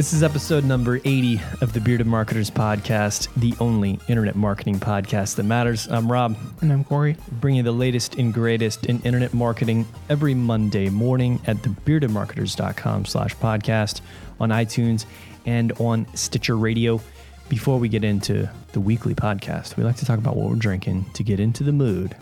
[0.00, 5.34] This is episode number 80 of the Bearded Marketers Podcast, the only internet marketing podcast
[5.34, 5.88] that matters.
[5.88, 7.18] I'm Rob, And I'm Corey.
[7.32, 13.36] bringing you the latest and greatest in internet marketing every Monday morning at thebeardedmarketers.com slash
[13.36, 14.00] podcast
[14.40, 15.04] on iTunes
[15.44, 16.98] and on Stitcher Radio.
[17.50, 21.04] Before we get into the weekly podcast, we like to talk about what we're drinking
[21.12, 22.16] to get into the mood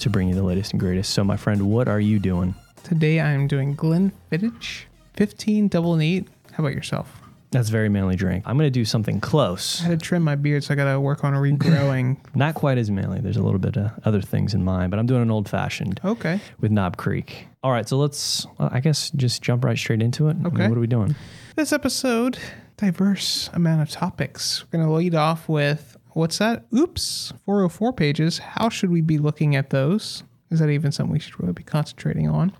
[0.00, 1.14] to bring you the latest and greatest.
[1.14, 2.56] So, my friend, what are you doing?
[2.82, 6.26] Today I'm doing Glenfiddich 15 double and eight.
[6.52, 7.22] How about yourself?
[7.50, 8.44] That's very manly drink.
[8.46, 9.82] I'm going to do something close.
[9.82, 12.16] I had to trim my beard, so I got to work on regrowing.
[12.34, 13.20] Not quite as manly.
[13.20, 16.00] There's a little bit of other things in mind, but I'm doing an old fashioned
[16.02, 16.40] okay.
[16.60, 17.46] with Knob Creek.
[17.62, 20.30] All right, so let's, well, I guess, just jump right straight into it.
[20.30, 20.68] I mean, Okay.
[20.68, 21.14] what are we doing?
[21.54, 22.38] This episode,
[22.78, 24.64] diverse amount of topics.
[24.64, 26.64] We're going to lead off with what's that?
[26.74, 28.38] Oops, 404 pages.
[28.38, 30.22] How should we be looking at those?
[30.50, 32.52] Is that even something we should really be concentrating on?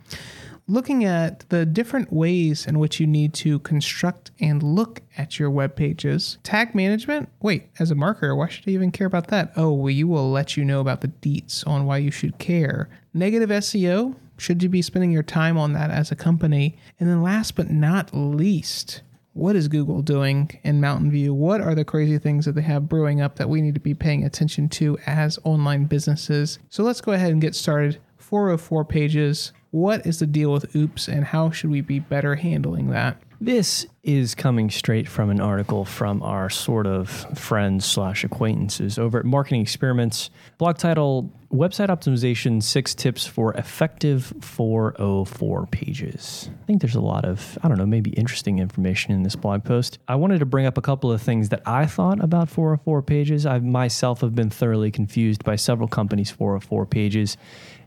[0.73, 5.51] Looking at the different ways in which you need to construct and look at your
[5.51, 6.39] web pages.
[6.45, 7.29] Tag management?
[7.43, 9.53] Wait, as a marketer, why should I even care about that?
[9.55, 12.89] Oh, well, will let you know about the deets on why you should care.
[13.13, 14.15] Negative SEO?
[14.39, 16.79] Should you be spending your time on that as a company?
[16.99, 19.03] And then last but not least,
[19.35, 21.35] what is Google doing in Mountain View?
[21.35, 23.93] What are the crazy things that they have brewing up that we need to be
[23.93, 26.59] paying attention to as online businesses?
[26.71, 28.01] So let's go ahead and get started.
[28.17, 29.53] 404 pages.
[29.73, 33.17] What is the deal with oops and how should we be better handling that?
[33.41, 39.19] This is coming straight from an article from our sort of friends slash acquaintances over
[39.19, 40.29] at Marketing Experiments.
[40.59, 46.51] Blog title Website Optimization Six Tips for Effective 404 Pages.
[46.63, 49.65] I think there's a lot of, I don't know, maybe interesting information in this blog
[49.65, 49.99] post.
[50.07, 53.45] I wanted to bring up a couple of things that I thought about 404 pages.
[53.45, 57.37] I myself have been thoroughly confused by several companies' 404 pages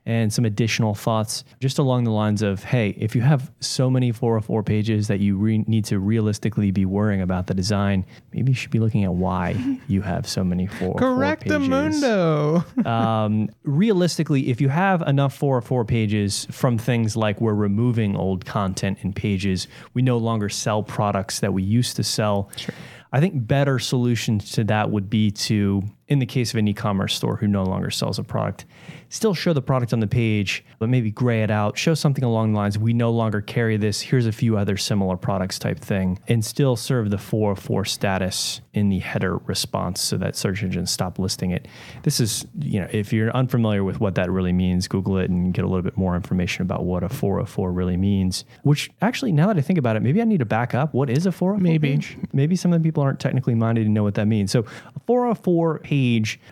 [0.05, 4.11] and some additional thoughts just along the lines of hey, if you have so many
[4.11, 8.55] 404 pages that you re- need to realistically be worrying about the design, maybe you
[8.55, 12.03] should be looking at why you have so many 404 pages.
[12.03, 12.65] Correctamundo.
[12.95, 18.99] Um, realistically, if you have enough 404 pages from things like we're removing old content
[19.01, 22.49] in pages, we no longer sell products that we used to sell.
[22.55, 22.75] Sure.
[23.11, 27.15] I think better solutions to that would be to, in the case of an e-commerce
[27.15, 28.65] store who no longer sells a product,
[29.09, 32.51] still show the product on the page, but maybe gray it out, show something along
[32.51, 36.19] the lines, we no longer carry this, here's a few other similar products type thing,
[36.27, 41.17] and still serve the 404 status in the header response so that search engines stop
[41.17, 41.67] listing it.
[42.03, 45.53] This is, you know, if you're unfamiliar with what that really means, Google it and
[45.53, 48.45] get a little bit more information about what a 404 really means.
[48.63, 50.93] Which actually, now that I think about it, maybe I need to back up.
[50.93, 51.93] What is a 404 Maybe.
[51.93, 52.17] page?
[52.31, 54.51] Maybe some of the people aren't technically minded and know what that means.
[54.51, 55.94] So, a 404 page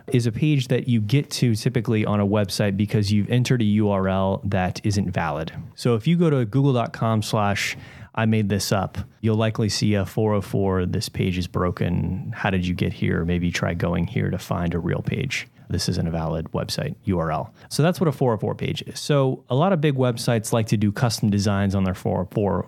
[0.08, 3.66] is a page that you get to typically on a website because you've entered a
[3.66, 5.52] URL that isn't valid.
[5.76, 7.78] So, if you go to google.com slash
[8.16, 10.86] I made this up, you'll likely see a 404.
[10.86, 12.32] This page is broken.
[12.36, 13.26] How did you get here?
[13.26, 15.48] Maybe try going here to find a real page.
[15.70, 17.50] This isn't a valid website URL.
[17.70, 19.00] So that's what a 404 page is.
[19.00, 22.68] So a lot of big websites like to do custom designs on their 404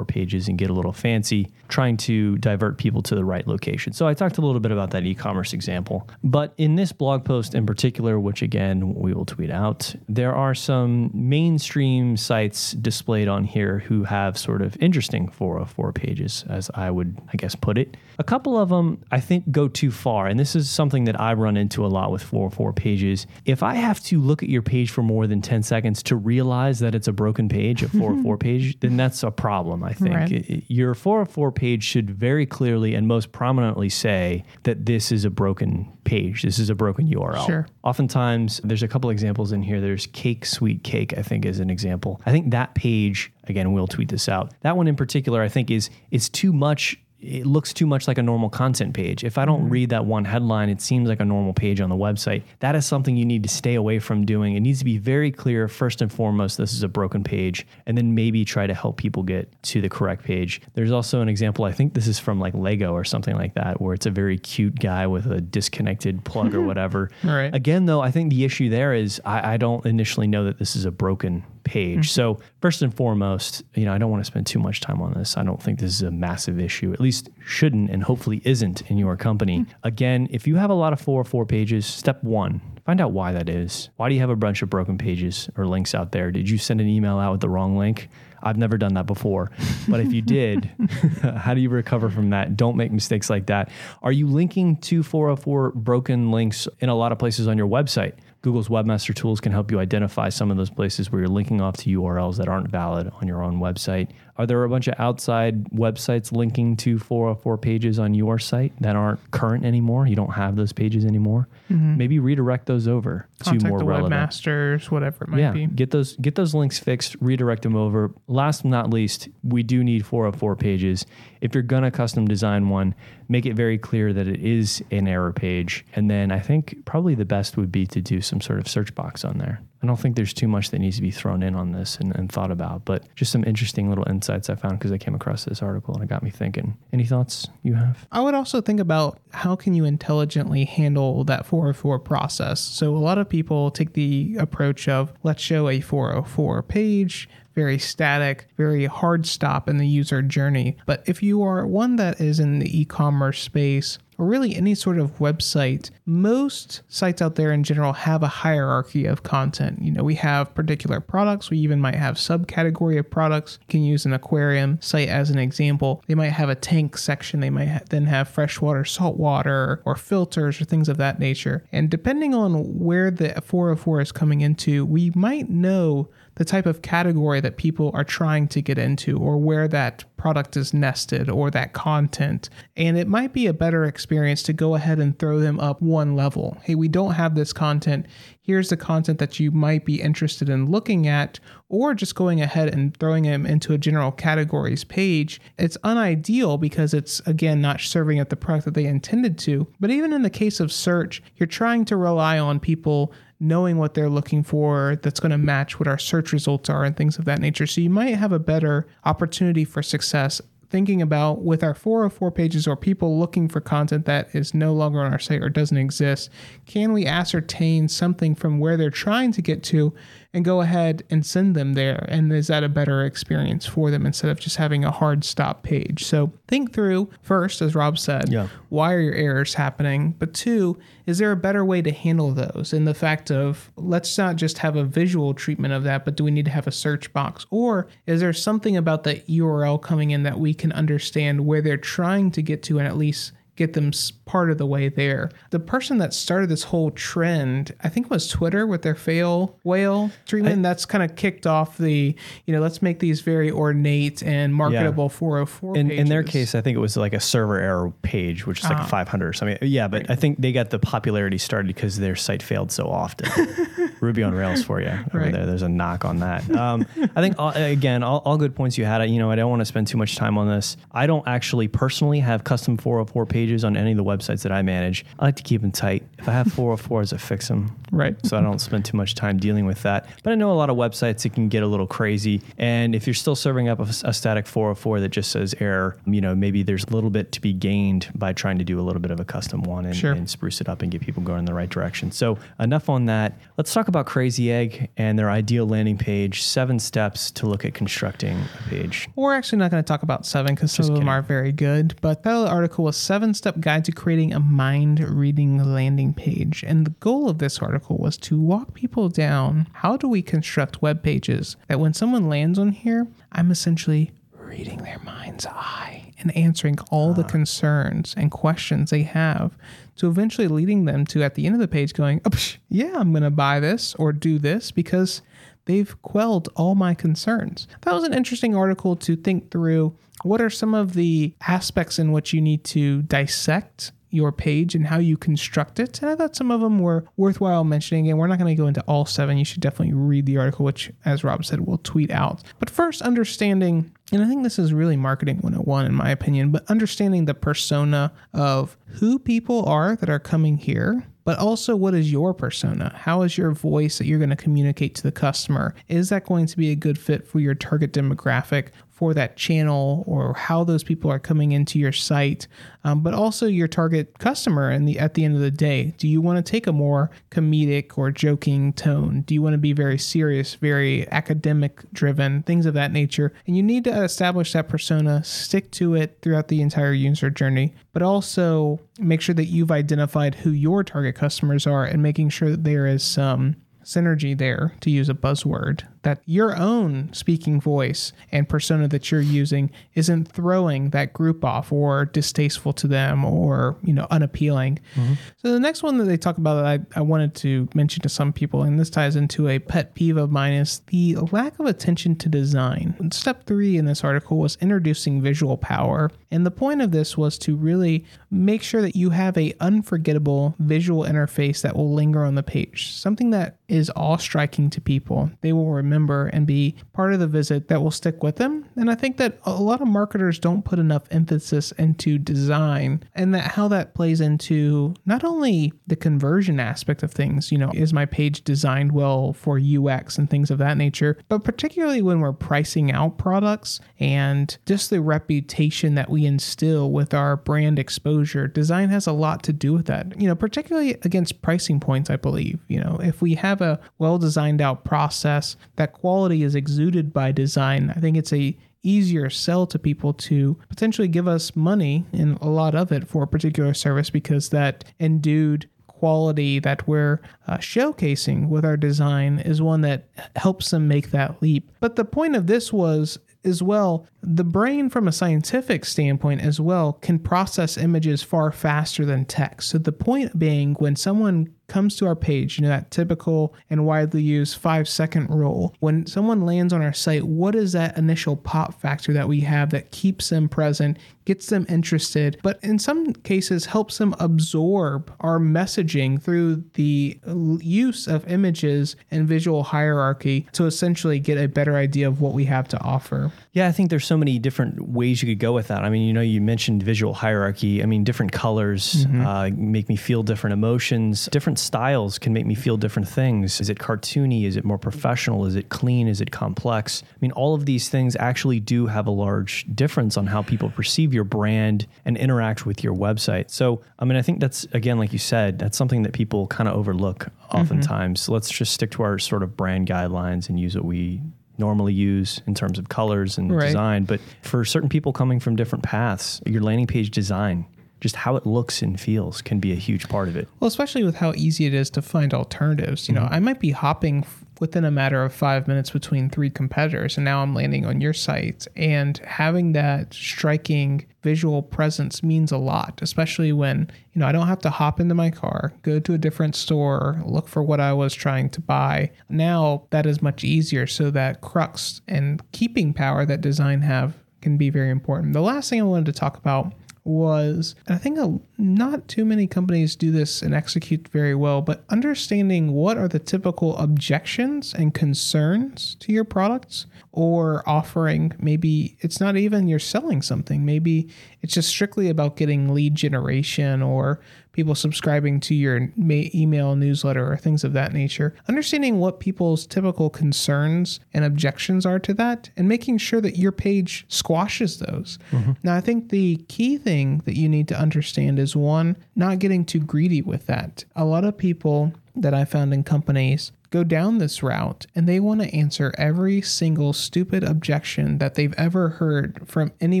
[0.06, 3.92] pages and get a little fancy, trying to divert people to the right location.
[3.92, 6.08] So I talked a little bit about that e-commerce example.
[6.24, 10.54] But in this blog post in particular, which again we will tweet out, there are
[10.54, 16.90] some mainstream sites displayed on here who have sort of interesting 404 pages, as I
[16.90, 17.96] would, I guess, put it.
[18.18, 21.34] A couple of them I think go too far, and this is something that I
[21.34, 23.26] run into a lot with 404 pages.
[23.44, 26.80] If I have to look at your page for more than 10 seconds to realize
[26.80, 29.47] that it's a broken page, a 404 page, then that's a problem,
[29.84, 30.14] I think.
[30.14, 30.64] Right.
[30.68, 35.92] Your 404 page should very clearly and most prominently say that this is a broken
[36.04, 36.42] page.
[36.42, 37.46] This is a broken URL.
[37.46, 37.66] Sure.
[37.84, 39.80] Oftentimes, there's a couple examples in here.
[39.80, 42.20] There's Cake Sweet Cake, I think, is an example.
[42.26, 44.52] I think that page, again, we'll tweet this out.
[44.60, 47.00] That one in particular, I think, is is too much.
[47.20, 49.24] It looks too much like a normal content page.
[49.24, 49.70] If I don't mm-hmm.
[49.70, 52.44] read that one headline, it seems like a normal page on the website.
[52.60, 54.54] That is something you need to stay away from doing.
[54.54, 57.98] It needs to be very clear, first and foremost, this is a broken page, and
[57.98, 60.60] then maybe try to help people get to the correct page.
[60.74, 63.80] There's also an example, I think this is from like Lego or something like that,
[63.80, 67.10] where it's a very cute guy with a disconnected plug or whatever.
[67.24, 67.52] Right.
[67.54, 70.76] Again, though, I think the issue there is I, I don't initially know that this
[70.76, 71.98] is a broken page.
[71.98, 72.02] Mm-hmm.
[72.02, 75.14] So first and foremost, you know, I don't want to spend too much time on
[75.14, 75.36] this.
[75.36, 76.92] I don't think this is a massive issue.
[76.92, 79.60] At least shouldn't and hopefully isn't in your company.
[79.60, 79.66] Mm.
[79.82, 83.48] Again, if you have a lot of 404 pages, step one, find out why that
[83.48, 83.90] is.
[83.96, 86.30] Why do you have a bunch of broken pages or links out there?
[86.30, 88.08] Did you send an email out with the wrong link?
[88.42, 89.50] I've never done that before.
[89.88, 90.70] But if you did,
[91.36, 92.56] how do you recover from that?
[92.56, 93.70] Don't make mistakes like that.
[94.02, 98.14] Are you linking to 404 broken links in a lot of places on your website?
[98.40, 101.76] Google's Webmaster Tools can help you identify some of those places where you're linking off
[101.78, 104.10] to URLs that aren't valid on your own website.
[104.38, 108.94] Are there a bunch of outside websites linking to 404 pages on your site that
[108.94, 110.06] aren't current anymore?
[110.06, 111.48] You don't have those pages anymore.
[111.68, 111.96] Mm-hmm.
[111.96, 114.12] Maybe redirect those over Contact to more the relevant.
[114.14, 115.66] webmasters, whatever it might Yeah, be.
[115.66, 118.12] get those get those links fixed, redirect them over.
[118.28, 121.04] Last but not least, we do need 404 pages.
[121.40, 122.94] If you're gonna custom design one,
[123.28, 125.84] make it very clear that it is an error page.
[125.96, 128.94] And then I think probably the best would be to do some sort of search
[128.94, 129.60] box on there.
[129.82, 132.14] I don't think there's too much that needs to be thrown in on this and,
[132.16, 135.44] and thought about, but just some interesting little insights I found because I came across
[135.44, 136.76] this article and it got me thinking.
[136.92, 138.06] Any thoughts you have?
[138.10, 142.60] I would also think about how can you intelligently handle that 404 process.
[142.60, 147.28] So a lot of people take the approach of let's show a 404 page,
[147.58, 150.76] very static, very hard stop in the user journey.
[150.86, 154.96] But if you are one that is in the e-commerce space or really any sort
[154.96, 159.82] of website, most sites out there in general have a hierarchy of content.
[159.82, 163.58] You know, we have particular products, we even might have subcategory of products.
[163.62, 166.02] You can use an aquarium site as an example.
[166.06, 170.60] They might have a tank section, they might ha- then have freshwater, saltwater, or filters
[170.60, 171.64] or things of that nature.
[171.72, 176.08] And depending on where the 404 is coming into, we might know
[176.38, 180.56] the type of category that people are trying to get into or where that product
[180.56, 182.48] is nested or that content.
[182.76, 186.14] And it might be a better experience to go ahead and throw them up one
[186.14, 186.56] level.
[186.62, 188.06] Hey, we don't have this content.
[188.40, 191.38] Here's the content that you might be interested in looking at,
[191.68, 195.40] or just going ahead and throwing them into a general categories page.
[195.58, 199.66] It's unideal because it's, again, not serving at the product that they intended to.
[199.80, 203.94] But even in the case of search, you're trying to rely on people knowing what
[203.94, 207.24] they're looking for that's going to match what our search results are and things of
[207.24, 207.66] that nature.
[207.66, 210.40] So you might have a better opportunity for success
[210.70, 215.00] thinking about with our 404 pages or people looking for content that is no longer
[215.00, 216.30] on our site or doesn't exist,
[216.66, 219.94] can we ascertain something from where they're trying to get to
[220.34, 222.04] and go ahead and send them there?
[222.08, 225.62] And is that a better experience for them instead of just having a hard stop
[225.62, 226.04] page?
[226.04, 228.48] So think through first, as Rob said, Yeah.
[228.68, 230.14] why are your errors happening?
[230.18, 232.72] But two, is there a better way to handle those?
[232.74, 236.24] And the fact of let's not just have a visual treatment of that, but do
[236.24, 237.46] we need to have a search box?
[237.50, 241.76] Or is there something about the URL coming in that we can understand where they're
[241.78, 243.92] trying to get to and at least get them
[244.28, 245.30] part of the way there.
[245.50, 250.10] The person that started this whole trend, I think was Twitter with their fail whale
[250.26, 250.62] treatment.
[250.62, 252.14] that's kind of kicked off the,
[252.46, 256.60] you know, let's make these very ornate and marketable 404 In, in their case, I
[256.60, 258.84] think it was like a server error page, which is like Ah.
[258.84, 259.58] 500 or something.
[259.62, 263.28] Yeah, but I think they got the popularity started because their site failed so often.
[264.00, 265.32] Ruby on Rails for you over Right.
[265.32, 265.44] there.
[265.46, 266.48] There's a knock on that.
[266.50, 266.86] Um,
[267.16, 269.02] I think all, again, all, all good points you had.
[269.10, 270.76] You know, I don't want to spend too much time on this.
[270.92, 274.62] I don't actually personally have custom 404 pages on any of the websites that I
[274.62, 275.04] manage.
[275.18, 276.02] I like to keep them tight.
[276.18, 278.16] If I have 404s, I fix them Right.
[278.26, 280.06] so I don't spend too much time dealing with that.
[280.22, 283.06] But I know a lot of websites it can get a little crazy, and if
[283.06, 286.62] you're still serving up a, a static 404 that just says error, you know maybe
[286.62, 289.20] there's a little bit to be gained by trying to do a little bit of
[289.20, 290.12] a custom one and, Sure.
[290.12, 292.10] and spruce it up and get people going in the right direction.
[292.10, 293.38] So enough on that.
[293.56, 296.42] Let's talk about Crazy Egg and their ideal landing page.
[296.42, 298.36] Seven steps to look at constructing
[298.66, 299.08] a page.
[299.16, 301.94] We're actually not going to talk about seven because some of them are very good.
[302.00, 306.64] But that article was seven step guide to creating a mind reading landing page.
[306.66, 310.80] And the goal of this article was to walk people down how do we construct
[310.80, 316.34] web pages that when someone lands on here, I'm essentially reading their mind's eye and
[316.34, 317.28] answering all the ah.
[317.28, 319.58] concerns and questions they have
[319.96, 322.92] to eventually leading them to at the end of the page going, oh, psh, yeah,
[322.94, 325.20] I'm going to buy this or do this because
[325.66, 327.68] they've quelled all my concerns.
[327.82, 329.94] That was an interesting article to think through.
[330.22, 334.86] What are some of the aspects in which you need to dissect your page and
[334.86, 336.00] how you construct it?
[336.00, 338.08] And I thought some of them were worthwhile mentioning.
[338.08, 339.38] And we're not going to go into all seven.
[339.38, 342.42] You should definitely read the article, which, as Rob said, we'll tweet out.
[342.58, 346.68] But first, understanding, and I think this is really marketing 101 in my opinion, but
[346.70, 352.10] understanding the persona of who people are that are coming here but also what is
[352.10, 352.90] your persona?
[352.96, 355.74] How is your voice that you're going to communicate to the customer?
[355.86, 360.02] Is that going to be a good fit for your target demographic for that channel
[360.08, 362.48] or how those people are coming into your site?
[362.82, 366.08] Um, but also your target customer and the at the end of the day, do
[366.08, 369.20] you want to take a more comedic or joking tone?
[369.22, 373.32] Do you want to be very serious, very academic driven, things of that nature?
[373.46, 377.74] And you need to establish that persona, stick to it throughout the entire user journey,
[377.92, 382.50] but also make sure that you've identified who your target customers are and making sure
[382.50, 388.12] that there is some synergy there to use a buzzword that your own speaking voice
[388.32, 393.76] and persona that you're using isn't throwing that group off or distasteful to them or,
[393.82, 394.78] you know, unappealing.
[394.94, 395.14] Mm-hmm.
[395.36, 398.08] So the next one that they talk about that I, I wanted to mention to
[398.08, 401.66] some people, and this ties into a pet peeve of mine, is the lack of
[401.66, 403.10] attention to design.
[403.12, 406.10] Step three in this article was introducing visual power.
[406.30, 410.54] And the point of this was to really make sure that you have a unforgettable
[410.58, 412.92] visual interface that will linger on the page.
[412.92, 415.30] Something that is all striking to people.
[415.40, 418.64] They will remember and be part of the visit that will stick with them.
[418.76, 423.34] And I think that a lot of marketers don't put enough emphasis into design and
[423.34, 427.92] that how that plays into not only the conversion aspect of things, you know, is
[427.92, 432.32] my page designed well for UX and things of that nature, but particularly when we're
[432.32, 438.46] pricing out products and just the reputation that we instill with our brand exposure.
[438.46, 440.20] Design has a lot to do with that.
[440.20, 442.60] You know, particularly against pricing points, I believe.
[442.68, 447.32] You know, if we have a well designed out process that quality is exuded by
[447.32, 452.38] design, I think it's a easier sell to people to potentially give us money and
[452.40, 457.58] a lot of it for a particular service because that endued quality that we're uh,
[457.58, 461.70] showcasing with our design is one that helps them make that leap.
[461.80, 466.60] But the point of this was as well, the brain from a scientific standpoint as
[466.60, 469.70] well can process images far faster than text.
[469.70, 473.86] So the point being when someone comes to our page, you know, that typical and
[473.86, 478.36] widely used five second rule, when someone lands on our site, what is that initial
[478.36, 483.12] pop factor that we have that keeps them present, gets them interested, but in some
[483.12, 487.20] cases helps them absorb our messaging through the
[487.60, 492.46] use of images and visual hierarchy to essentially get a better idea of what we
[492.46, 493.30] have to offer.
[493.52, 495.84] Yeah, I think there's so many different ways you could go with that.
[495.84, 497.82] I mean, you know, you mentioned visual hierarchy.
[497.82, 501.28] I mean, different colors uh, make me feel different emotions.
[501.30, 503.60] Different styles can make me feel different things.
[503.60, 504.44] Is it cartoony?
[504.44, 505.44] Is it more professional?
[505.44, 506.08] Is it clean?
[506.08, 507.02] Is it complex?
[507.06, 510.70] I mean, all of these things actually do have a large difference on how people
[510.70, 513.50] perceive your brand and interact with your website.
[513.50, 516.68] So, I mean, I think that's, again, like you said, that's something that people kind
[516.68, 517.56] of overlook mm-hmm.
[517.56, 518.28] oftentimes.
[518.28, 521.20] Let's just stick to our sort of brand guidelines and use what we
[521.58, 523.66] normally use in terms of colors and Right.
[523.66, 524.04] design.
[524.04, 527.66] But for certain people coming from different paths, your landing page design,
[528.00, 530.48] just how it looks and feels, can be a huge part of it.
[530.60, 533.08] Well, especially with how easy it is to find alternatives.
[533.08, 533.34] You know, mm-hmm.
[533.34, 537.24] I might be hopping f- within a matter of five minutes between three competitors, and
[537.24, 538.66] now I'm landing on your site.
[538.76, 544.48] And having that striking visual presence means a lot, especially when, you know, I don't
[544.48, 547.92] have to hop into my car, go to a different store, look for what I
[547.92, 549.10] was trying to buy.
[549.28, 550.86] Now that is much easier.
[550.86, 555.32] So that crux and keeping power that design have can be very important.
[555.32, 556.72] The last thing I wanted to talk about
[557.08, 561.62] was and I think a, not too many companies do this and execute very well,
[561.62, 568.32] but understanding what are the typical objections and concerns to your products or offering.
[568.40, 571.08] Maybe it's not even you're selling something, maybe
[571.40, 574.20] it's just strictly about getting lead generation or
[574.58, 578.34] people subscribing to your email newsletter or things of that nature.
[578.48, 583.52] Understanding what people's typical concerns and objections are to that and making sure that your
[583.52, 585.16] page squashes those.
[585.30, 585.52] Mm-hmm.
[585.62, 589.64] Now, I think the key thing that you need to understand is one, not getting
[589.64, 590.84] too greedy with that.
[590.96, 595.20] A lot of people that I found in companies go down this route and they
[595.20, 600.00] want to answer every single stupid objection that they've ever heard from any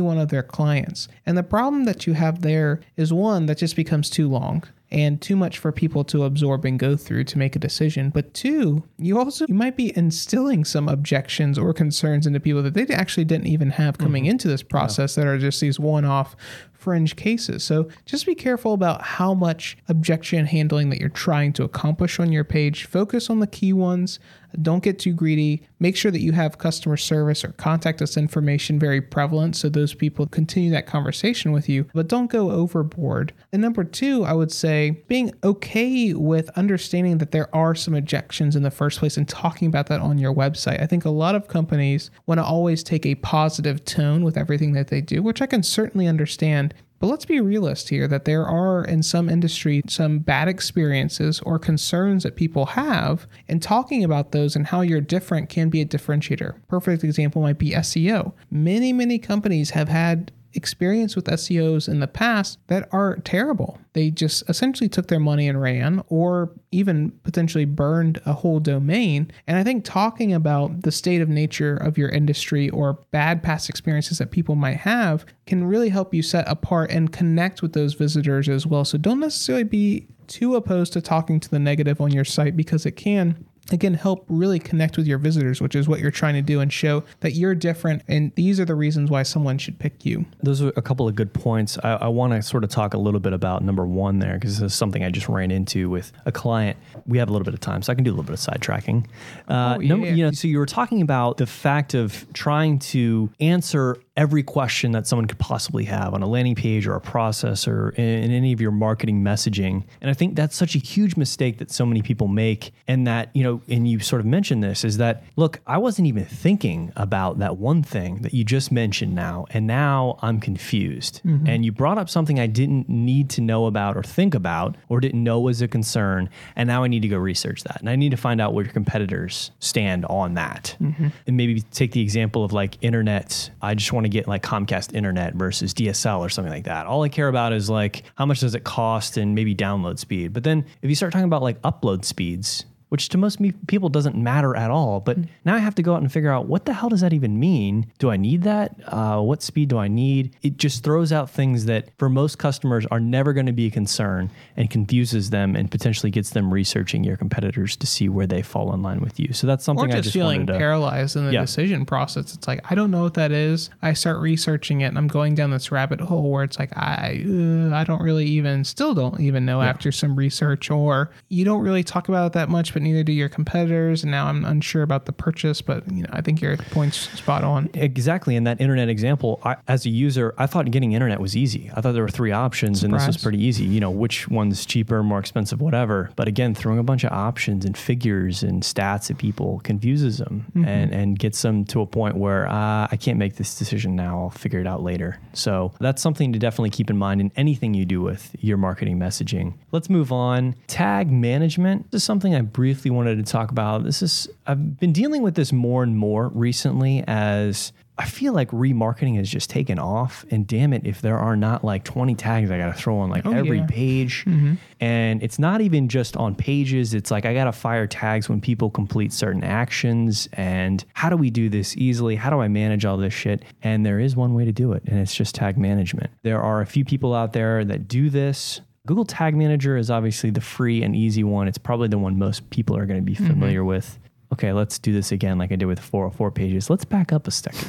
[0.00, 1.08] one of their clients.
[1.26, 5.20] And the problem that you have there is one that just becomes too long and
[5.20, 8.08] too much for people to absorb and go through to make a decision.
[8.08, 12.72] But two, you also you might be instilling some objections or concerns into people that
[12.72, 14.30] they actually didn't even have coming mm-hmm.
[14.30, 16.34] into this process that are just these one-off
[16.78, 17.64] fringe cases.
[17.64, 22.30] So just be careful about how much objection handling that you're trying to accomplish on
[22.32, 22.86] your page.
[22.86, 24.20] Focus on the key ones.
[24.62, 25.66] Don't get too greedy.
[25.78, 29.94] Make sure that you have customer service or contact us information very prevalent so those
[29.94, 33.32] people continue that conversation with you, but don't go overboard.
[33.52, 38.56] And number two, I would say being okay with understanding that there are some objections
[38.56, 40.82] in the first place and talking about that on your website.
[40.82, 44.72] I think a lot of companies want to always take a positive tone with everything
[44.72, 46.74] that they do, which I can certainly understand.
[47.00, 51.58] But let's be realist here that there are in some industry some bad experiences or
[51.58, 55.86] concerns that people have, and talking about those and how you're different can be a
[55.86, 56.54] differentiator.
[56.68, 58.32] Perfect example might be SEO.
[58.50, 63.78] Many, many companies have had experience with SEOs in the past that are terrible.
[63.94, 69.30] They just essentially took their money and ran, or even potentially burned a whole domain.
[69.46, 73.68] And I think talking about the state of nature of your industry or bad past
[73.68, 77.94] experiences that people might have can really help you set apart and connect with those
[77.94, 78.84] visitors as well.
[78.84, 82.84] So don't necessarily be too opposed to talking to the negative on your site because
[82.84, 86.42] it can again help really connect with your visitors, which is what you're trying to
[86.42, 88.02] do, and show that you're different.
[88.08, 90.24] And these are the reasons why someone should pick you.
[90.42, 91.78] Those are a couple of good points.
[91.84, 94.58] I, I want to sort of talk a little bit about number one there because
[94.58, 96.78] this is something I just ran into with a client.
[97.06, 98.40] We have a little bit of time, so I can do a little bit of
[98.40, 99.06] sidetracking.
[99.48, 100.06] Uh, Oh, yeah, number.
[100.08, 104.90] You know, so you were talking about the fact of trying to answer every question
[104.90, 108.32] that someone could possibly have on a landing page or a process or in, in
[108.32, 109.84] any of your marketing messaging.
[110.00, 112.72] And I think that's such a huge mistake that so many people make.
[112.88, 116.08] And that, you know, and you sort of mentioned this is that, look, I wasn't
[116.08, 119.46] even thinking about that one thing that you just mentioned now.
[119.50, 121.20] And now I'm confused.
[121.24, 121.46] Mm-hmm.
[121.46, 124.98] And you brought up something I didn't need to know about or think about or
[124.98, 126.28] didn't know was a concern.
[126.56, 127.78] And now I need to go research that.
[127.78, 130.76] And I need to find out where your competitors stand on that.
[130.82, 131.08] Mm-hmm.
[131.28, 133.50] And maybe take the example of like internet.
[133.62, 136.86] I just want to get like Comcast internet versus DSL or something like that.
[136.86, 140.32] All I care about is like how much does it cost and maybe download speed.
[140.32, 143.88] But then if you start talking about like upload speeds, which to most me- people
[143.88, 145.00] doesn't matter at all.
[145.00, 147.12] But now I have to go out and figure out what the hell does that
[147.12, 147.86] even mean?
[147.98, 148.74] Do I need that?
[148.86, 150.34] Uh, what speed do I need?
[150.42, 153.70] It just throws out things that for most customers are never going to be a
[153.70, 158.42] concern and confuses them and potentially gets them researching your competitors to see where they
[158.42, 159.32] fall in line with you.
[159.32, 160.56] So that's something Or I just, just feeling to.
[160.56, 161.42] paralyzed in the Yeah.
[161.42, 162.34] decision process.
[162.34, 163.70] It's like I don't know what that is.
[163.82, 167.24] I start researching it, and I'm going down this rabbit hole where it's like I
[167.28, 171.60] uh, I don't really even still don't even know after some research, or you don't
[171.62, 174.04] really talk about it that much, but neither do your competitors.
[174.04, 177.42] And now I'm unsure about the purchase, but you know I think your point's spot
[177.42, 177.70] on.
[177.74, 178.36] Exactly.
[178.36, 181.72] In that internet example, I, as a user, I thought getting internet was easy.
[181.74, 183.64] I thought there were three options and this was pretty easy.
[183.64, 186.10] You know, which one's cheaper, more expensive, whatever.
[186.14, 190.46] But again, throwing a bunch of options and figures and stats at people confuses them
[190.54, 194.20] and, and gets them to a point where uh, I can't make this decision now.
[194.20, 195.18] I'll figure it out later.
[195.32, 199.00] So that's something to definitely keep in mind in anything you do with your marketing
[199.00, 199.54] messaging.
[199.72, 200.54] Let's move on.
[200.68, 201.86] Tag management.
[201.90, 203.84] Is something I briefly wanted to talk about.
[203.84, 208.48] This is, I've been dealing with this more and more recently as I feel like
[208.52, 210.24] remarketing has just taken off.
[210.30, 213.10] And damn it, if there are not like 20 tags I got to throw on
[213.10, 213.66] like Oh, every yeah.
[213.66, 214.24] page.
[214.24, 214.54] Mm-hmm.
[214.78, 216.94] And it's not even just on pages.
[216.94, 220.28] It's like I got to fire tags when people complete certain actions.
[220.34, 222.14] And how do we do this easily?
[222.14, 223.44] How do I manage all this shit?
[223.64, 226.10] And there is one way to do it, and it's just tag management.
[226.22, 228.60] There are a few people out there that do this.
[228.88, 231.46] Google Tag Manager is obviously the free and easy one.
[231.46, 233.26] It's probably the one most people are going to be mm-hmm.
[233.26, 233.98] familiar with.
[234.32, 236.70] Okay, let's do this again like I did with 404 pages.
[236.70, 237.68] Let's back up a second.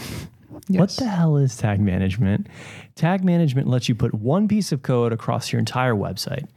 [0.69, 2.47] What the hell is tag management?
[2.95, 6.47] Tag management lets you put one piece of code across your entire website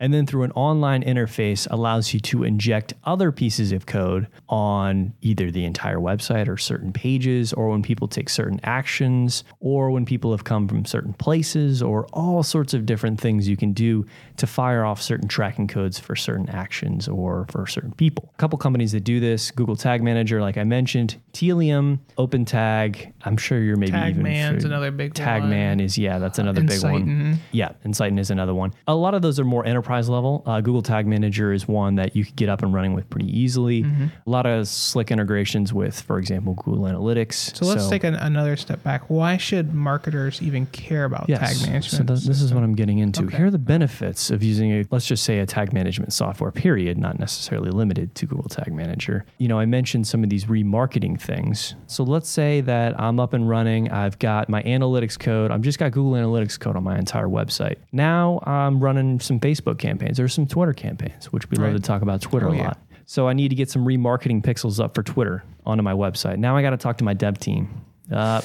[0.00, 5.12] and then through an online interface allows you to inject other pieces of code on
[5.20, 10.04] either the entire website or certain pages or when people take certain actions or when
[10.04, 14.06] people have come from certain places or all sorts of different things you can do
[14.36, 18.30] to fire off certain tracking codes for certain actions or for certain people.
[18.34, 23.36] A couple companies that do this, Google Tag Manager like I mentioned, Tealium, OpenTag, I'm
[23.36, 25.80] sure you're maybe even TagMan's fa- another big Tagman one.
[25.80, 26.94] is yeah, that's another big one.
[26.94, 27.06] Ensighten.
[27.08, 27.32] Mm-hmm.
[27.52, 28.72] Yeah, Ensighten is another one.
[28.86, 30.42] A lot of those are more enterprise level.
[30.46, 33.26] Uh, Google Tag Manager is one that you could get up and running with pretty
[33.38, 33.82] easily.
[33.82, 34.06] Mm-hmm.
[34.26, 37.56] A lot of slick integrations with, for example, Google Analytics.
[37.56, 39.02] So let's take an, another step back.
[39.08, 41.40] Why should marketers even care about Yes.
[41.40, 42.08] tag So management?
[42.08, 43.24] th- this is what I'm getting into.
[43.24, 43.36] Okay.
[43.36, 46.98] Here are the benefits of using a, let's just say a tag management software, period,
[46.98, 49.24] not necessarily limited to Google Tag Manager.
[49.38, 51.74] You know, I mentioned some of these remarketing things.
[51.86, 53.90] So let's say that I'm up and running.
[53.90, 55.50] I've got my analytics code.
[55.50, 57.76] I've just got Google Analytics code on my entire website.
[57.92, 62.02] Now I'm running some Facebook campaigns There's some Twitter campaigns, which we love to talk
[62.02, 62.62] about Twitter Oh, a yeah.
[62.68, 62.78] lot.
[63.06, 66.36] So I need to get some remarketing pixels up for Twitter onto my website.
[66.38, 67.82] Now I got to talk to my dev team.
[68.12, 68.40] Uh,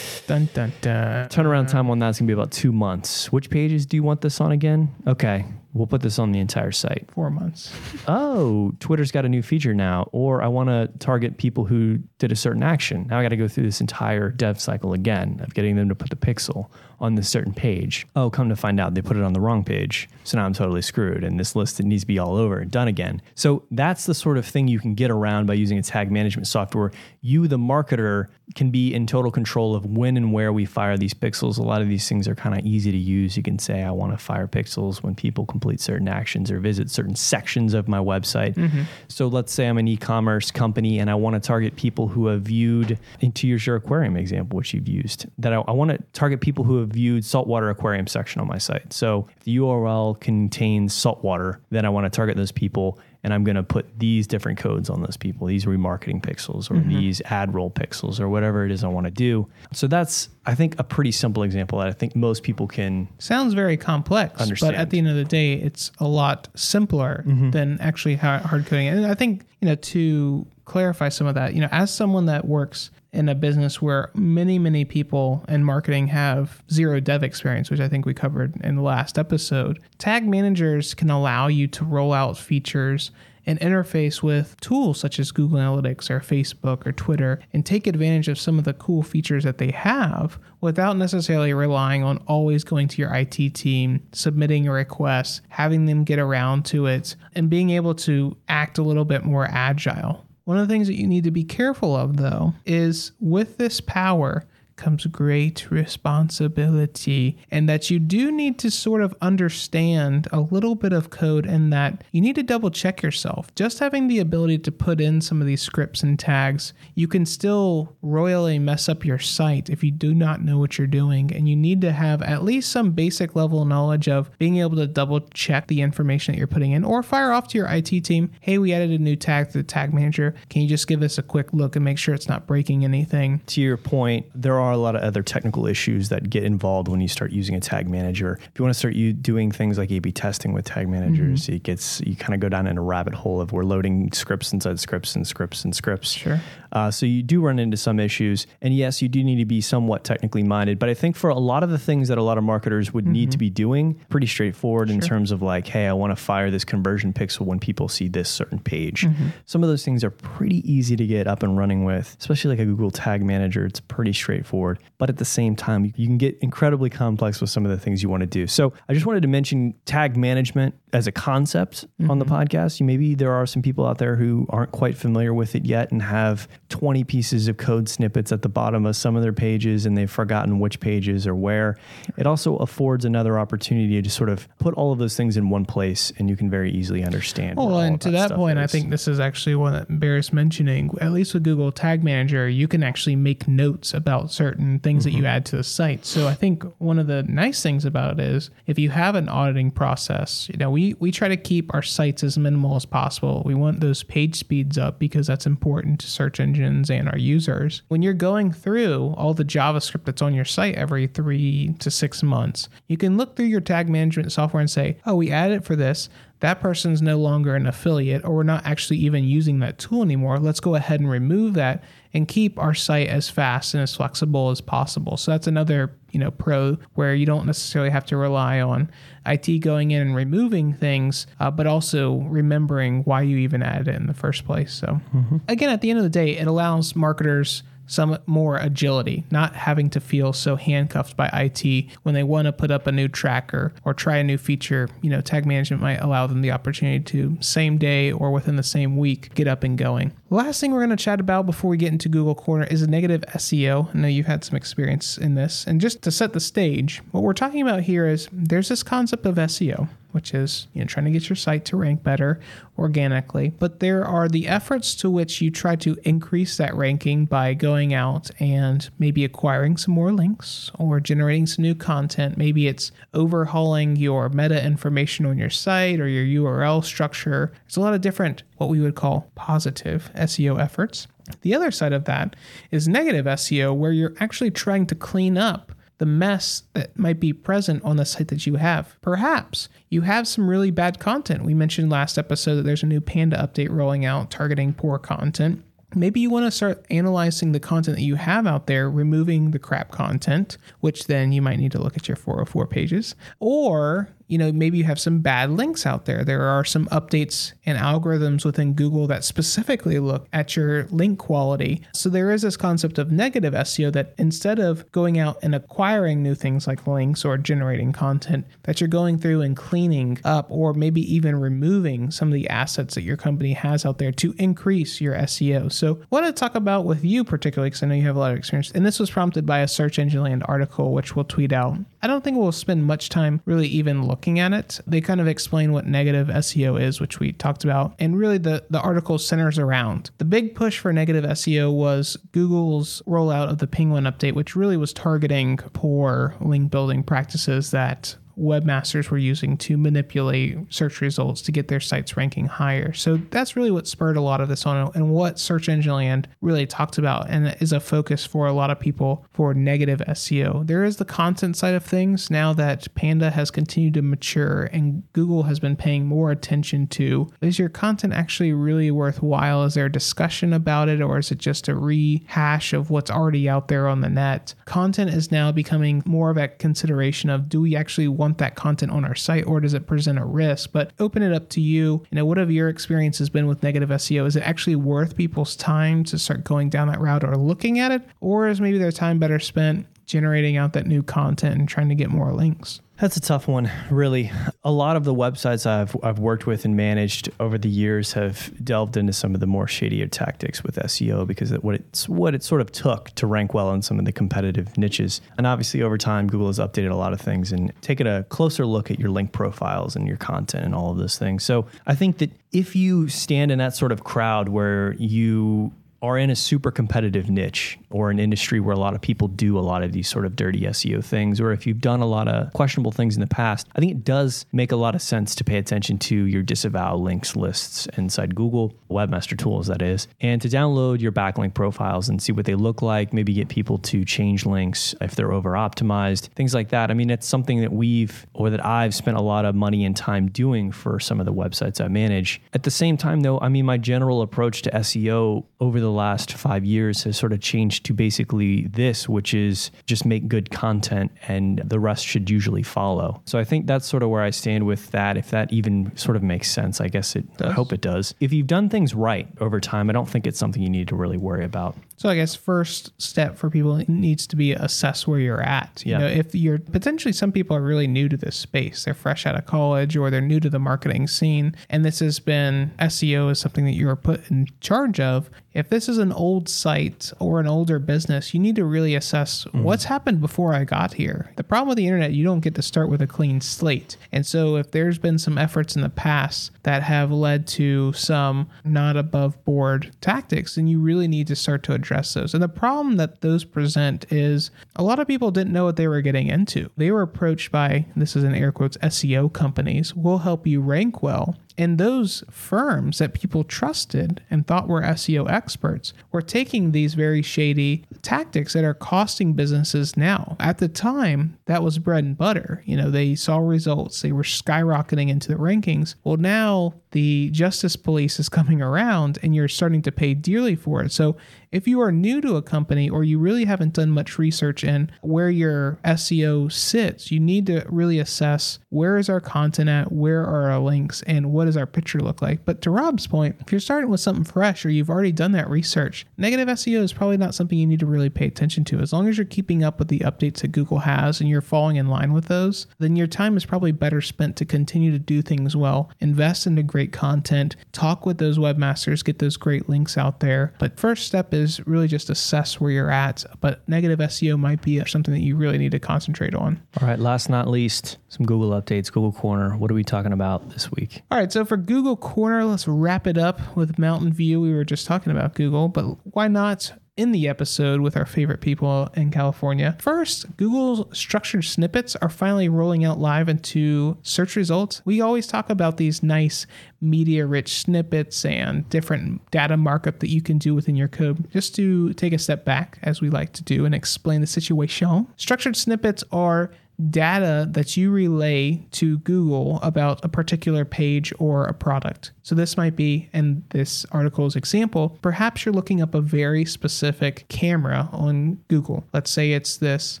[0.26, 1.28] dun dun dun.
[1.28, 3.30] Turnaround time on that's gonna be about two months.
[3.30, 4.92] Which pages do you want this on again?
[5.06, 5.44] Okay,
[5.74, 7.08] we'll put this on the entire site.
[7.12, 7.72] Four months.
[8.06, 10.08] Oh, Twitter's got a new feature now.
[10.12, 13.06] Or I want to target people who did a certain action.
[13.08, 15.94] Now I got to go through this entire dev cycle again of getting them to
[15.94, 18.06] put the pixel on this certain page.
[18.14, 20.08] Oh, come to find out they put it on the wrong page.
[20.24, 21.24] So now I'm totally screwed.
[21.24, 23.22] And this list that needs to be all over and done again.
[23.34, 26.46] So that's the sort of thing you can get around by using a tag management
[26.46, 26.92] software.
[27.20, 31.14] You, the marketer, can be in total control of when and where we fire these
[31.14, 31.58] pixels.
[31.58, 33.36] A lot of these things are kind of easy to use.
[33.36, 36.90] You can say, I want to fire pixels when people complete certain actions or visit
[36.90, 38.54] certain sections of my website.
[38.54, 38.82] Mm-hmm.
[39.08, 42.42] So let's say I'm an e-commerce company and I want to target people who have
[42.42, 45.26] viewed into your your aquarium example, which you've used.
[45.38, 48.58] That I, I want to target people who have viewed saltwater aquarium section on my
[48.58, 48.92] site.
[48.92, 53.44] So if the URL contains saltwater, then I want to target those people and I'm
[53.44, 56.88] going to put these different codes on those people, these remarketing pixels or mm-hmm.
[56.88, 59.48] these AdRoll pixels or whatever it is I want to do.
[59.72, 63.08] So that's, I think, a pretty simple example that I think most people can.
[63.18, 64.74] Sounds very complex, understand.
[64.74, 67.50] but at the end of the day, it's a lot simpler mm-hmm.
[67.50, 68.88] than actually ha- hard coding.
[68.88, 72.46] And I think you know to clarify some of that, you know, as someone that
[72.46, 77.80] works in a business where many many people in marketing have zero dev experience, which
[77.80, 82.12] I think we covered in the last episode, tag managers can allow you to roll
[82.12, 83.10] out features
[83.44, 88.28] and interface with tools such as Google Analytics or Facebook or Twitter and take advantage
[88.28, 92.86] of some of the cool features that they have without necessarily relying on always going
[92.88, 97.70] to your IT team, submitting a request, having them get around to it, and being
[97.70, 100.24] able to act a little bit more agile.
[100.44, 103.80] One of the things that you need to be careful of, though, is with this
[103.80, 104.44] power,
[104.76, 110.92] comes great responsibility, and that you do need to sort of understand a little bit
[110.92, 113.54] of code and that you need to double check yourself.
[113.54, 117.26] Just having the ability to put in some of these scripts and tags, you can
[117.26, 121.48] still royally mess up your site if you do not know what you're doing, and
[121.48, 125.20] you need to have at least some basic level knowledge of being able to double
[125.34, 128.30] check the information that you're putting in or fire off to your IT team.
[128.40, 130.34] Hey, we added a new tag to the tag manager.
[130.48, 133.40] Can you just give us a quick look and make sure it's not breaking anything?
[133.46, 137.00] To your point, there are a lot of other technical issues that get involved when
[137.00, 138.38] you start using a tag manager.
[138.40, 141.54] If you want to start you doing things like A/B testing with tag managers, mm-hmm.
[141.54, 144.52] it gets you kind of go down in a rabbit hole of we're loading scripts
[144.52, 146.12] inside scripts and scripts and scripts.
[146.12, 146.40] Sure.
[146.72, 149.60] Uh, so you do run into some issues, and yes, you do need to be
[149.60, 150.78] somewhat technically minded.
[150.78, 153.06] But I think for a lot of the things that a lot of marketers would
[153.06, 153.40] need to mm-hmm.
[153.40, 157.12] be doing, pretty straightforward in terms of like, hey, I want to fire this conversion
[157.12, 159.02] pixel when people see this certain page.
[159.02, 159.28] Mm-hmm.
[159.44, 162.60] Some of those things are pretty easy to get up and running with, especially like
[162.60, 163.66] a Google Tag Manager.
[163.66, 167.64] It's pretty straightforward, but at the same time, you can get incredibly complex with some
[167.64, 168.46] of the things you want to do.
[168.46, 172.34] So I just wanted to mention tag management as a concept on the mm-hmm.
[172.34, 172.80] podcast.
[172.80, 175.90] You maybe there are some people out there who aren't quite familiar with it yet
[175.90, 179.84] and have 20 pieces of code snippets at the bottom of some of their pages
[179.84, 181.76] and they've forgotten which pages or where.
[182.16, 185.66] It also affords another opportunity to sort of put all of those things in one
[185.66, 187.58] place and you can very easily understand.
[187.58, 190.90] Well, and to that stuff point, I think this is actually one that bears mentioning.
[191.00, 195.16] At least with Google Tag Manager, you can actually make notes about certain things Mm-hmm.
[195.16, 196.04] that you add to the site.
[196.04, 199.28] So I think one of the nice things about it is if you have an
[199.28, 203.42] auditing process, you know, we we try to keep our sites as minimal as possible.
[203.44, 207.82] We want those page speeds up because that's important to search engines and our users.
[207.88, 212.22] When you're going through all the JavaScript that's on your site every three to six
[212.22, 215.76] months, you can look through your tag management software and say, oh, we added for
[215.76, 216.08] this
[216.42, 220.40] that person's no longer an affiliate or we're not actually even using that tool anymore.
[220.40, 224.50] Let's go ahead and remove that and keep our site as fast and as flexible
[224.50, 225.16] as possible.
[225.16, 228.90] So that's another, you know, pro where you don't necessarily have to rely on
[229.24, 233.94] IT going in and removing things, uh, but also remembering why you even added it
[233.94, 234.74] in the first place.
[234.74, 235.00] So
[235.48, 239.90] again, at the end of the day, it allows marketers some more agility, not having
[239.90, 243.72] to feel so handcuffed by IT when they want to put up a new tracker
[243.84, 244.88] or try a new feature.
[245.00, 248.62] You know, tag management might allow them the opportunity to same day or within the
[248.62, 250.12] same week get up and going.
[250.30, 253.22] Last thing we're going to chat about before we get into Google Corner is negative
[253.34, 253.94] SEO.
[253.94, 255.66] I know you've had some experience in this.
[255.66, 259.26] And just to set the stage, what we're talking about here is there's this concept
[259.26, 262.40] of SEO which is you know trying to get your site to rank better
[262.78, 263.50] organically.
[263.58, 267.92] But there are the efforts to which you try to increase that ranking by going
[267.92, 272.36] out and maybe acquiring some more links or generating some new content.
[272.36, 277.52] Maybe it's overhauling your meta information on your site or your URL structure.
[277.64, 281.08] There's a lot of different what we would call positive SEO efforts.
[281.42, 282.36] The other side of that
[282.70, 285.72] is negative SEO where you're actually trying to clean up
[286.02, 289.00] the mess that might be present on the site that you have.
[289.02, 291.44] Perhaps you have some really bad content.
[291.44, 295.62] We mentioned last episode that there's a new Panda update rolling out targeting poor content.
[295.94, 299.60] Maybe you want to start analyzing the content that you have out there, removing the
[299.60, 303.14] crap content, which then you might need to look at your 404 pages.
[303.38, 306.24] Or, you know, maybe you have some bad links out there.
[306.24, 311.82] There are some updates and algorithms within Google that specifically look at your link quality.
[311.92, 316.22] So there is this concept of negative SEO that instead of going out and acquiring
[316.22, 320.72] new things like links or generating content, that you're going through and cleaning up or
[320.72, 324.98] maybe even removing some of the assets that your company has out there to increase
[324.98, 325.70] your SEO.
[325.70, 328.32] So want to talk about with you particularly because I know you have a lot
[328.32, 328.70] of experience.
[328.70, 331.76] And this was prompted by a Search Engine Land article, which we'll tweet out.
[332.00, 334.80] I don't think we'll spend much time really even looking at it.
[334.86, 337.94] They kind of explain what negative SEO is, which we talked about.
[337.98, 343.02] And really the, the article centers around the big push for negative SEO was Google's
[343.06, 349.10] rollout of the Penguin update, which really was targeting poor link building practices that webmasters
[349.10, 352.92] were using to manipulate search results to get their sites ranking higher.
[352.92, 356.28] So that's really what spurred a lot of this on and what Search Engine Land
[356.40, 360.66] really talks about and is a focus for a lot of people for negative SEO.
[360.66, 365.02] There is the content side of things now that Panda has continued to mature and
[365.12, 369.64] Google has been paying more attention to is your content actually really worthwhile?
[369.64, 373.48] Is there a discussion about it or is it just a rehash of what's already
[373.48, 374.54] out there on the net?
[374.64, 378.92] Content is now becoming more of a consideration of do we actually want that content
[378.92, 380.70] on our site or does it present a risk?
[380.72, 382.02] But open it up to you.
[382.10, 384.26] You know, what have your experiences been with negative SEO?
[384.26, 387.90] Is it actually worth people's time to start going down that route or looking at
[387.90, 388.02] it?
[388.20, 391.94] Or is maybe their time better spent generating out that new content and trying to
[391.94, 392.80] get more links?
[393.02, 394.30] That's a tough one, really.
[394.62, 398.52] A lot of the websites I've I've worked with and managed over the years have
[398.64, 402.32] delved into some of the more shadier tactics with SEO because of what it's what
[402.32, 405.20] it sort of took to rank well in some of the competitive niches.
[405.36, 408.64] And obviously, over time, Google has updated a lot of things and taken a closer
[408.66, 411.42] look at your link profiles and your content and all of those things.
[411.42, 416.18] So I think that if you stand in that sort of crowd where you are
[416.18, 419.60] in a super competitive niche or an industry where a lot of people do a
[419.60, 422.52] lot of these sort of dirty SEO things, or if you've done a lot of
[422.52, 425.44] questionable things in the past, I think it does make a lot of sense to
[425.44, 430.48] pay attention to your disavow links lists inside Google, Webmaster Tools, that is, and to
[430.48, 434.44] download your backlink profiles and see what they look like, maybe get people to change
[434.44, 436.90] links if they're over optimized, things like that.
[436.90, 439.96] I mean, it's something that we've or that I've spent a lot of money and
[439.96, 442.42] time doing for some of the websites I manage.
[442.52, 446.32] At the same time, though, I mean, my general approach to SEO over the last
[446.32, 451.12] five years has sort of changed to basically this, which is just make good content
[451.28, 453.22] and the rest should usually follow.
[453.26, 455.16] So I think that's sort of where I stand with that.
[455.16, 458.14] If that even sort of makes sense, I guess it, I hope it does.
[458.20, 460.96] If you've done things right over time, I don't think it's something you need to
[460.96, 461.76] really worry about.
[462.02, 465.84] So I guess first step for people needs to be assess where you're at.
[465.86, 465.98] You Yeah.
[465.98, 469.36] know, if you're potentially some people are really new to this space, they're fresh out
[469.36, 473.38] of college or they're new to the marketing scene, and this has been SEO is
[473.38, 475.30] something that you are put in charge of.
[475.54, 479.44] If this is an old site or an older business, you need to really assess
[479.44, 479.62] mm-hmm.
[479.62, 481.30] what's happened before I got here.
[481.36, 483.96] The problem with the internet, you don't get to start with a clean slate.
[484.10, 488.48] And so if there's been some efforts in the past that have led to some
[488.64, 492.34] not above board tactics, then you really need to start to address those.
[492.34, 495.88] And the problem that those present is a lot of people didn't know what they
[495.88, 496.70] were getting into.
[496.76, 501.02] They were approached by, this is in air quotes, SEO companies, we'll help you rank
[501.02, 501.36] well.
[501.58, 507.22] And those firms that people trusted and thought were SEO experts were taking these very
[507.22, 510.36] shady tactics that are costing businesses now.
[510.40, 512.62] At the time, that was bread and butter.
[512.66, 515.94] You know, they saw results, they were skyrocketing into the rankings.
[516.04, 520.82] Well, now the justice police is coming around and you're starting to pay dearly for
[520.82, 520.92] it.
[520.92, 521.16] So
[521.50, 524.90] if you are new to a company or you really haven't done much research in
[525.02, 530.22] where your SEO sits, you need to really assess where is our content at, where
[530.22, 532.44] are our links, and what does our picture look like.
[532.44, 535.48] But to Rob's point, if you're starting with something fresh or you've already done that
[535.48, 538.80] research, negative SEO is probably not something you need to really pay attention to.
[538.80, 541.76] As long as you're keeping up with the updates that Google has and you're falling
[541.76, 545.22] in line with those, then your time is probably better spent to continue to do
[545.22, 550.20] things well, invest into great content, talk with those webmasters, get those great links out
[550.20, 550.52] there.
[550.58, 553.24] But first step is really just assess where you're at.
[553.40, 556.62] But negative SEO might be something that you really need to concentrate on.
[556.80, 559.56] All right, last not least, some Google updates, Google Corner.
[559.56, 561.02] What are we talking about this week?
[561.10, 564.38] All right, so for Google Corner, let's wrap it up with Mountain View.
[564.38, 568.42] We were just talking about Google, but why not in the episode with our favorite
[568.42, 569.74] people in California?
[569.80, 574.82] First, Google's structured snippets are finally rolling out live into search results.
[574.84, 576.46] We always talk about these nice
[576.82, 581.30] media rich snippets and different data markup that you can do within your code.
[581.32, 585.08] Just to take a step back, as we like to do, and explain the situation,
[585.16, 586.50] structured snippets are
[586.90, 592.12] data that you relay to Google about a particular page or a product.
[592.22, 597.26] So, this might be, in this article's example, perhaps you're looking up a very specific
[597.28, 598.84] camera on Google.
[598.92, 600.00] Let's say it's this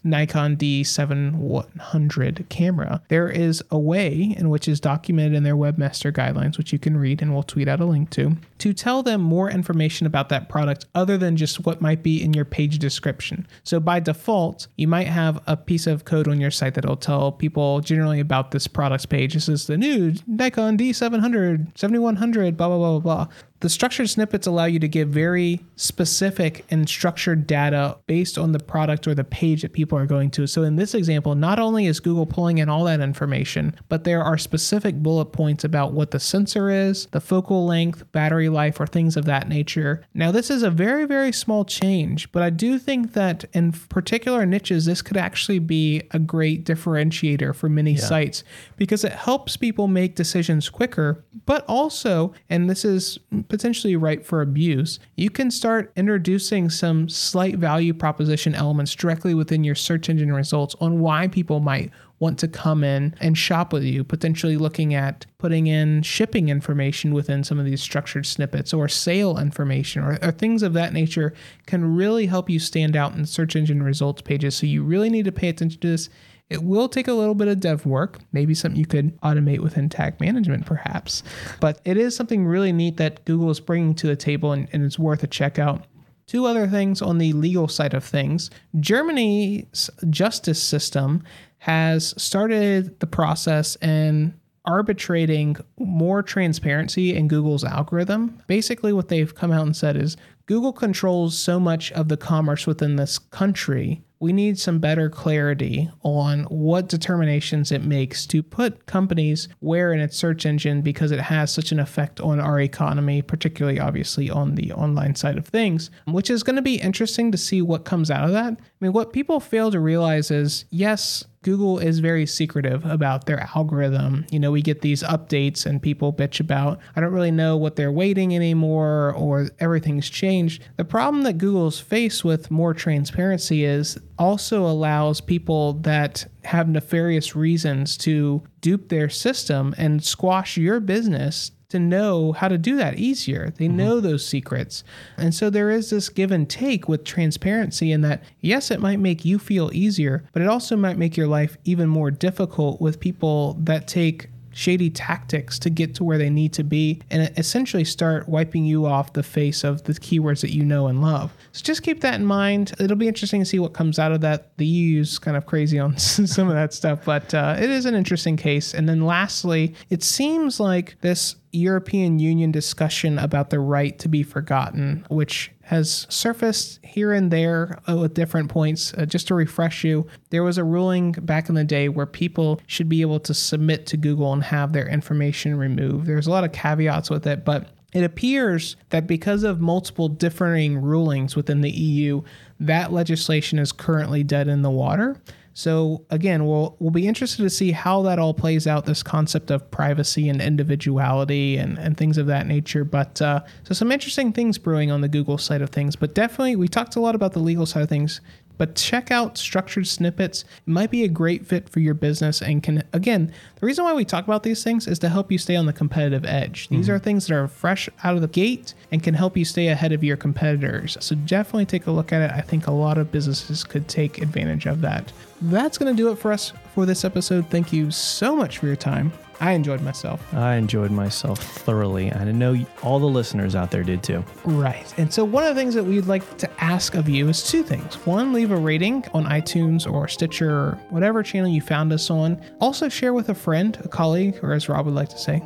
[0.04, 3.02] Nikon D7100 camera.
[3.08, 6.96] There is a way in which is documented in their webmaster guidelines, which you can
[6.96, 10.48] read and we'll tweet out a link to, to tell them more information about that
[10.48, 13.46] product other than just what might be in your page description.
[13.64, 17.32] So, by default, you might have a piece of code on your site that'll tell
[17.32, 19.34] people generally about this product's page.
[19.34, 21.76] This is the new Nikon D700,
[22.16, 23.26] 7100, blah, blah, blah, blah, blah.
[23.62, 28.58] The structured snippets allow you to give very specific and structured data based on the
[28.58, 30.48] product or the page that people are going to.
[30.48, 34.24] So in this example, not only is Google pulling in all that information, but there
[34.24, 38.86] are specific bullet points about what the sensor is, the focal length, battery life, or
[38.88, 40.04] things of that nature.
[40.12, 44.44] Now, this is a very, very small change, but I do think that in particular
[44.44, 48.42] niches, this could actually be a great differentiator for many sites
[48.76, 53.20] because it helps people make decisions quicker, but also, and this is
[53.52, 59.62] potentially ripe for abuse, you can start introducing some slight value proposition elements directly within
[59.62, 63.82] your search engine results on why people might want to come in and shop with
[63.82, 68.88] you, potentially looking at putting in shipping information within some of these structured snippets or
[68.88, 71.34] sale information or, or, things of that nature
[71.66, 74.56] can really help you stand out in search engine results pages.
[74.56, 76.08] So you really need to pay attention to this.
[76.52, 79.88] It will take a little bit of dev work, maybe something you could automate within
[79.88, 81.22] tag management, perhaps.
[81.60, 84.84] But it is something really neat that Google is bringing to the table and, and
[84.84, 85.86] it's worth a check out.
[86.26, 91.24] Two other things on the legal side of things Germany's justice system
[91.58, 98.42] has started the process in arbitrating more transparency in Google's algorithm.
[98.46, 102.66] Basically, what they've come out and said is Google controls so much of the commerce
[102.66, 108.86] within this country we need some better clarity on what determinations it makes to put
[108.86, 113.20] companies where in its search engine because it has such an effect on our economy,
[113.20, 117.36] particularly obviously on the online side of things, which is going to be interesting to
[117.36, 118.52] see what comes out of that.
[118.52, 123.48] I mean, what people fail to realize is yes, Google is very secretive about their
[123.54, 124.26] algorithm.
[124.30, 127.76] You know, we get these updates and people bitch about, I don't really know what
[127.76, 130.64] they're weighting anymore or everything's changed.
[130.76, 137.34] The problem that Google's faced with more transparency is also allows people that have nefarious
[137.34, 142.98] reasons to dupe their system and squash your business to know how to do that
[142.98, 143.52] easier.
[143.56, 143.76] They mm-hmm.
[143.76, 144.84] know those secrets.
[145.16, 149.00] And so there is this give and take with transparency in that, yes, it might
[149.00, 153.00] make you feel easier, but it also might make your life even more difficult with
[153.00, 157.84] people that take shady tactics to get to where they need to be and essentially
[157.84, 161.32] start wiping you off the face of the keywords that you know and love.
[161.52, 162.72] So just keep that in mind.
[162.78, 164.56] It'll be interesting to see what comes out of that.
[164.58, 167.94] The EU's kind of crazy on some of that stuff, but uh, it is an
[167.94, 168.74] interesting case.
[168.74, 174.22] And then lastly, it seems like this European Union discussion about the right to be
[174.22, 178.92] forgotten, which has surfaced here and there uh, at different points.
[178.92, 182.60] Uh, just to refresh you, there was a ruling back in the day where people
[182.66, 186.06] should be able to submit to Google and have their information removed.
[186.06, 190.76] There's a lot of caveats with it, but it appears that because of multiple differing
[190.76, 192.20] rulings within the EU,
[192.60, 195.16] that legislation is currently dead in the water.
[195.54, 198.86] So again, we'll we'll be interested to see how that all plays out.
[198.86, 202.84] This concept of privacy and individuality and and things of that nature.
[202.84, 205.96] But uh, so some interesting things brewing on the Google side of things.
[205.96, 208.20] But definitely, we talked a lot about the legal side of things.
[208.62, 210.44] But check out structured snippets.
[210.64, 213.92] It might be a great fit for your business and can, again, the reason why
[213.92, 216.68] we talk about these things is to help you stay on the competitive edge.
[216.68, 216.94] These mm-hmm.
[216.94, 219.90] are things that are fresh out of the gate and can help you stay ahead
[219.90, 220.96] of your competitors.
[221.00, 222.30] So definitely take a look at it.
[222.30, 225.10] I think a lot of businesses could take advantage of that.
[225.40, 227.50] That's going to do it for us for this episode.
[227.50, 229.10] Thank you so much for your time.
[229.42, 230.32] I enjoyed myself.
[230.32, 232.06] I enjoyed myself thoroughly.
[232.06, 234.24] And I know all the listeners out there did too.
[234.44, 234.94] Right.
[234.98, 237.64] And so, one of the things that we'd like to ask of you is two
[237.64, 237.96] things.
[238.06, 242.40] One, leave a rating on iTunes or Stitcher or whatever channel you found us on.
[242.60, 245.42] Also, share with a friend, a colleague, or as Rob would like to say,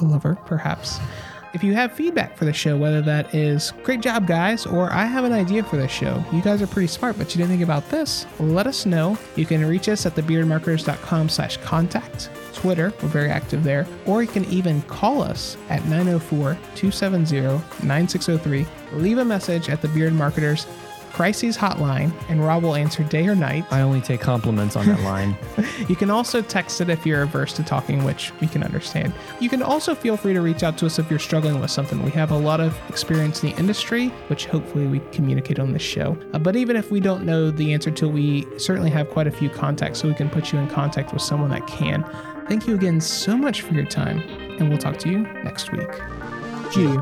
[0.00, 1.00] a lover, perhaps.
[1.52, 5.06] If you have feedback for the show, whether that is great job, guys, or I
[5.06, 7.64] have an idea for the show, you guys are pretty smart, but you didn't think
[7.64, 9.18] about this, let us know.
[9.34, 12.30] You can reach us at thebeardmarketers.com slash contact.
[12.60, 17.40] Twitter, we're very active there, or you can even call us at 904 270
[17.86, 18.66] 9603.
[18.92, 20.66] Leave a message at the Beard Marketers
[21.12, 23.64] crises hotline, and Rob will answer day or night.
[23.70, 25.36] I only take compliments on that line.
[25.88, 29.12] you can also text it if you're averse to talking, which we can understand.
[29.40, 32.02] You can also feel free to reach out to us if you're struggling with something.
[32.02, 35.82] We have a lot of experience in the industry, which hopefully we communicate on this
[35.82, 36.16] show.
[36.32, 39.32] Uh, but even if we don't know the answer to, we certainly have quite a
[39.32, 42.04] few contacts, so we can put you in contact with someone that can.
[42.50, 44.18] Thank you again so much for your time,
[44.58, 45.88] and we'll talk to you next week.
[46.74, 47.00] You.